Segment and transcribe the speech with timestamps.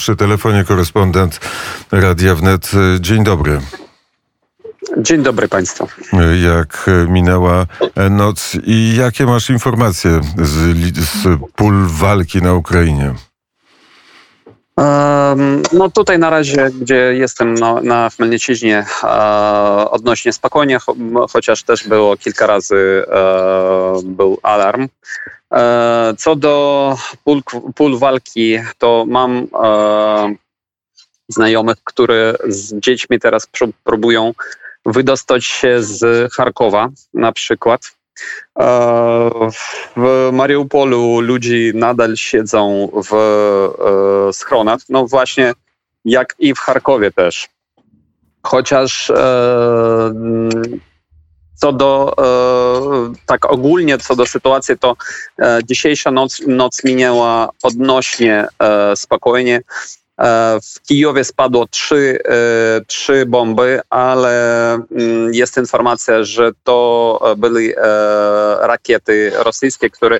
[0.00, 1.40] Przy telefonie korespondent
[1.92, 2.70] Radia Wnet.
[3.00, 3.60] Dzień dobry.
[4.96, 5.88] Dzień dobry Państwu.
[6.42, 7.66] Jak minęła
[8.10, 13.14] noc i jakie masz informacje z, z pól walki na Ukrainie?
[15.72, 18.86] No tutaj na razie, gdzie jestem na, na Chmelniczyźnie,
[19.90, 20.78] odnośnie spokojnie,
[21.32, 23.04] chociaż też było kilka razy
[24.04, 24.88] był alarm.
[25.52, 27.42] E, co do pól,
[27.74, 30.34] pól walki, to mam e,
[31.28, 33.46] znajomych, które z dziećmi teraz
[33.84, 34.32] próbują
[34.86, 37.80] wydostać się z Charkowa na przykład.
[38.60, 38.70] E,
[39.96, 43.12] w Mariupolu ludzie nadal siedzą w
[44.32, 45.52] schronach, no właśnie
[46.04, 47.48] jak i w Charkowie też.
[48.42, 49.12] Chociaż
[51.60, 54.96] co do e, tak ogólnie, co do sytuacji, to
[55.38, 59.62] e, dzisiejsza noc, noc minęła odnośnie e, spokojnie.
[60.62, 62.18] W Kijowie spadło trzy,
[62.86, 67.74] trzy bomby, ale mm, jest informacja, że to były
[68.60, 70.18] rakiety rosyjskie, które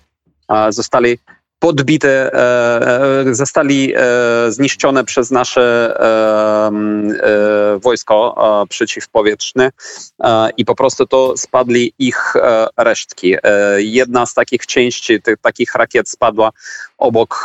[0.69, 1.19] zostali
[1.61, 4.01] podbite, e, e, zostali e,
[4.53, 5.61] zniszczone przez nasze
[7.77, 9.71] wojsko przeciwpowietrzne
[10.57, 12.35] i po prostu to spadli ich
[12.77, 13.35] resztki.
[13.77, 16.51] Jedna z takich części, tych, takich rakiet spadła
[16.99, 17.45] obok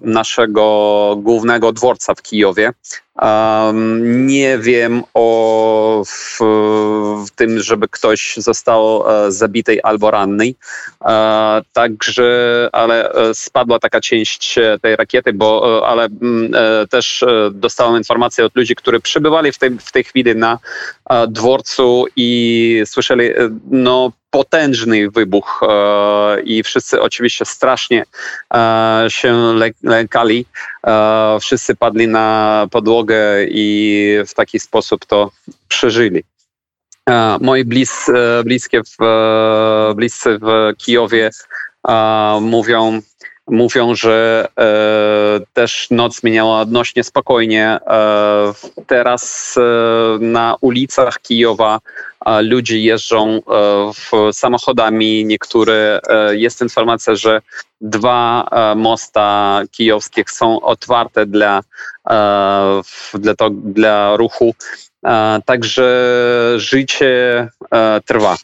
[0.00, 2.72] naszego głównego dworca w Kijowie.
[4.02, 6.38] Nie wiem o w,
[7.26, 10.54] w tym, żeby ktoś został e, zabity albo ranny.
[11.72, 16.52] Także, ale e, spadła taka część e, tej rakiety, bo ale mm,
[16.90, 20.58] też dostałem informację od ludzi, którzy przybywali w tej, w tej chwili na
[21.28, 23.30] dworcu i słyszeli
[23.70, 28.04] no, potężny wybuch e, i wszyscy oczywiście strasznie
[28.54, 30.46] e, się lękali.
[30.86, 35.30] E, wszyscy padli na podłogę i w taki sposób to
[35.68, 36.22] przeżyli.
[37.40, 38.06] Moi blis,
[38.44, 38.96] bliskie w,
[39.94, 41.30] bliscy w Kijowie
[42.40, 43.00] mówią,
[43.50, 47.66] mówią, że e, też noc minęła odnośnie spokojnie.
[47.66, 48.52] E,
[48.86, 49.62] teraz e,
[50.20, 51.80] na ulicach Kijowa
[52.42, 53.40] ludzie jeżdżą
[53.94, 55.24] w samochodami.
[55.24, 57.42] Niektóre jest informacja, że
[57.80, 61.60] dwa mosta kijowskich są otwarte dla,
[63.14, 64.54] dla, to, dla ruchu.
[65.44, 66.14] Także
[66.56, 67.48] życie
[68.04, 68.36] trwa.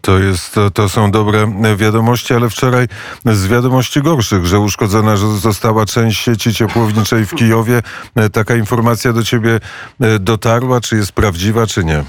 [0.00, 2.86] To, jest, to, są dobre wiadomości, ale wczoraj
[3.24, 7.82] z wiadomości gorszych, że uszkodzona została część sieci ciepłowniczej w Kijowie.
[8.32, 9.60] Taka informacja do ciebie
[10.20, 12.04] dotarła, czy jest prawdziwa, czy nie?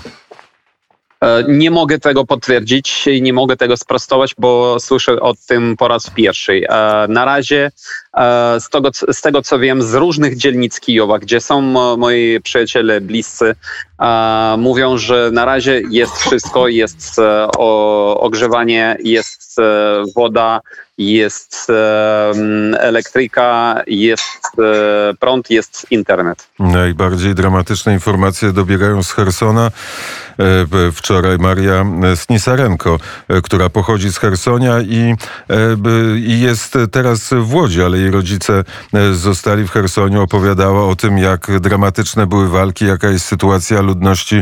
[1.24, 5.88] E, nie mogę tego potwierdzić i nie mogę tego sprostować, bo słyszę o tym po
[5.88, 6.62] raz pierwszy.
[6.70, 7.72] E, na razie
[8.60, 11.62] z tego, z tego co wiem, z różnych dzielnic Kijowa, gdzie są
[11.98, 13.56] moi przyjaciele bliscy,
[14.58, 17.16] mówią, że na razie jest wszystko, jest
[18.16, 19.58] ogrzewanie, jest
[20.16, 20.62] woda,
[20.98, 21.68] jest
[22.80, 24.42] elektryka, jest
[25.20, 26.48] prąd, jest internet.
[26.60, 29.72] Najbardziej dramatyczne informacje dobiegają z Hersona.
[30.40, 31.86] E, wczoraj Maria
[32.16, 35.16] Snisarenko, e, która pochodzi z Hersonia i,
[35.50, 35.56] e,
[36.18, 38.63] i jest teraz w Łodzi, ale jej rodzice
[39.12, 44.41] zostali w Hersoniu, opowiadała o tym, jak dramatyczne były walki, jaka jest sytuacja ludności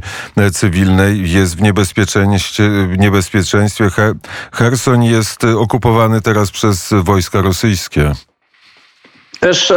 [0.54, 2.64] cywilnej, jest w niebezpieczeństwie.
[2.98, 3.90] Niebezpieczeństwie.
[4.54, 8.14] Herson jest okupowany teraz przez wojska rosyjskie.
[9.40, 9.74] Też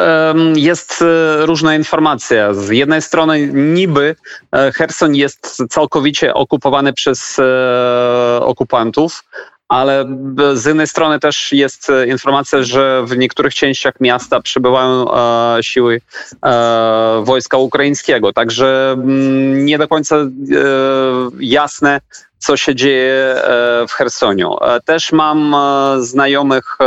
[0.54, 2.54] jest e, różna informacja.
[2.54, 4.16] Z jednej strony niby
[4.52, 9.24] e, Herson jest całkowicie okupowany przez e, okupantów,
[9.72, 10.04] ale
[10.54, 15.06] z jednej strony też jest informacja, że w niektórych częściach miasta przybywają
[15.60, 16.00] siły
[17.22, 18.32] wojska ukraińskiego.
[18.32, 20.16] Także mm, nie do końca
[21.40, 22.00] jasne,
[22.42, 24.56] co się dzieje e, w Chersoniu.
[24.60, 26.78] E, też mam e, znajomych,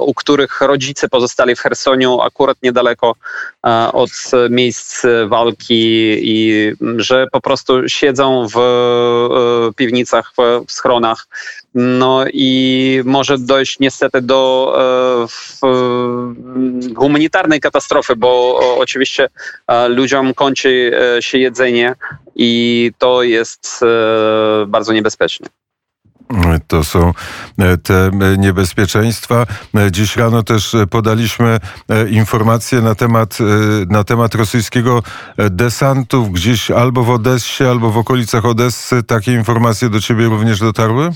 [0.00, 3.14] u których rodzice pozostali w Chersoniu, akurat niedaleko
[3.92, 4.10] od
[4.50, 8.58] miejsc walki i że po prostu siedzą w
[9.76, 10.32] piwnicach,
[10.68, 11.26] w schronach.
[11.74, 14.72] No i może dojść niestety do
[16.96, 19.28] humanitarnej katastrofy, bo oczywiście
[19.88, 21.94] ludziom kończy się jedzenie
[22.36, 23.80] i to jest
[24.66, 25.48] bardzo niebezpieczne.
[26.66, 27.12] To są
[27.58, 29.46] e, te niebezpieczeństwa.
[29.76, 31.58] E, dziś rano też podaliśmy
[31.88, 33.38] e, informacje na temat,
[33.88, 35.02] na temat rosyjskiego
[35.50, 39.02] desantu gdzieś albo w Odessie, albo w okolicach Odessy.
[39.02, 41.10] Takie informacje do ciebie również dotarły?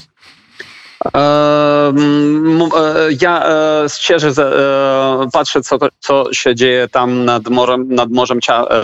[1.14, 1.92] E,
[3.20, 3.88] Ja e,
[4.32, 8.38] za- e, patrzę, co, co się dzieje tam nad Morzem, nad Morzem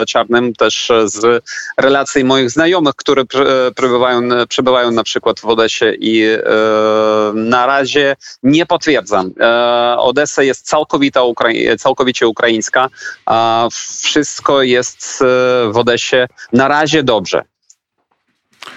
[0.09, 1.45] Czarnym, też z
[1.79, 6.25] relacji moich znajomych, które pr- przebywają, przebywają na przykład w Odesie i
[7.35, 9.31] na razie nie potwierdzam.
[9.99, 11.21] Odessa jest całkowita
[11.79, 12.89] całkowicie ukraińska,
[13.27, 13.69] a
[14.03, 15.25] wszystko jest
[15.73, 17.43] w Odesie na razie dobrze.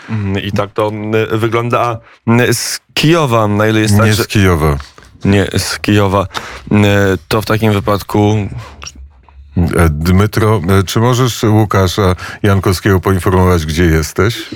[0.09, 1.97] Mm, I tak to mm, wygląda A,
[2.27, 4.23] mm, z Kijowa, na ile jest tak, Nie że...
[4.23, 4.77] z Kijowa.
[5.25, 6.27] Nie, z Kijowa.
[7.27, 8.37] To w takim wypadku
[9.57, 14.49] E, Dmytro, e, czy możesz Łukasza Jankowskiego poinformować, gdzie jesteś?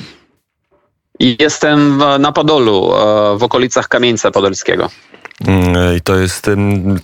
[1.20, 4.90] Jestem na Podolu, e, w okolicach Kamieńca Podolskiego.
[5.98, 6.50] i to jest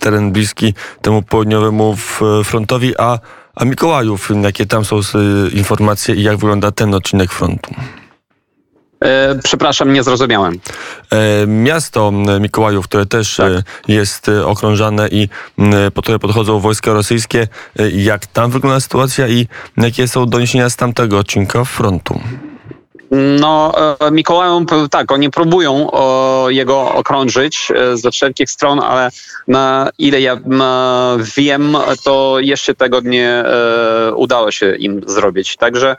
[0.00, 1.96] teren bliski temu południowemu
[2.44, 3.18] frontowi, a,
[3.54, 5.00] a Mikołajów, jakie tam są
[5.52, 7.74] informacje i jak wygląda ten odcinek frontu?
[9.00, 10.58] E, Przepraszam, nie zrozumiałem.
[11.10, 13.52] E, Miasto Mikołajów, które też Tak.
[13.52, 15.28] e, jest e, okrążane i
[15.94, 17.48] po które podchodzą wojska rosyjskie,
[17.92, 22.20] jak tam wygląda sytuacja i jakie są doniesienia z tamtego odcinka frontu?
[23.10, 25.90] No, e, Mikołajom, p- tak, oni próbują
[26.48, 29.10] jego okrążyć e, ze wszelkich stron, ale
[29.48, 30.36] na ile ja
[31.36, 35.56] wiem, to jeszcze tego nie e, udało się im zrobić.
[35.56, 35.96] Także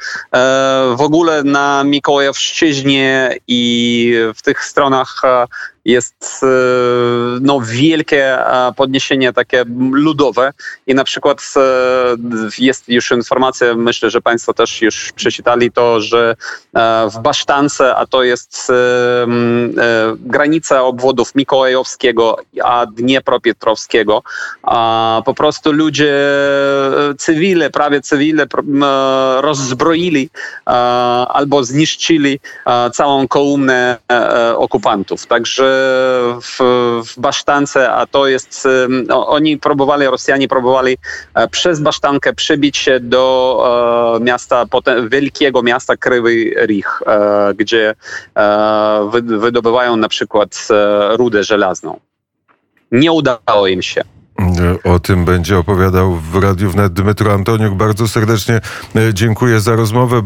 [0.96, 5.22] w ogóle na Mikołajowszczyźnie i w tych stronach
[5.88, 6.48] jest e,
[7.42, 8.38] no, wielkie
[8.76, 10.54] podniesienie takie ludowe
[10.88, 11.62] i na przykład e,
[12.58, 16.36] jest już informacja, myślę, że Państwo też już przeczytali to, że
[16.76, 18.72] e, w Basztance, a to jest
[20.20, 24.24] granica obwodów Mikołajowskiego a Dniepropietrowskiego,
[25.26, 26.14] po prostu ludzie
[27.18, 28.48] cywile, prawie cywile
[29.38, 30.30] rozzbroili
[31.30, 32.40] albo zniszczyli
[32.94, 33.98] całą kolumnę
[34.58, 35.26] okupantów.
[35.26, 35.77] Także
[36.42, 36.58] w,
[37.08, 38.68] w Basztance, a to jest,
[39.08, 40.98] no, oni próbowali, Rosjanie próbowali
[41.34, 47.96] e, przez Basztankę przebić się do e, miasta, potem, wielkiego miasta Krywy Rich, e, gdzie
[49.12, 50.68] wy, wydobywają na przykład
[51.10, 52.00] rudę żelazną.
[52.92, 54.04] Nie udało im się.
[54.84, 57.74] O tym będzie opowiadał w Radiu Wnet Dmytro Antoniuk.
[57.74, 58.62] Bardzo serdecznie
[59.14, 60.16] dziękuję za rozmowę.